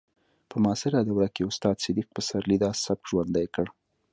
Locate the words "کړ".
3.55-3.65